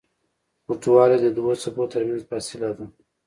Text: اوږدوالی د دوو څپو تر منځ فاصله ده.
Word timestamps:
اوږدوالی 0.67 1.17
د 1.21 1.27
دوو 1.37 1.53
څپو 1.61 1.83
تر 1.93 2.01
منځ 2.07 2.21
فاصله 2.29 2.69
ده. 2.77 2.85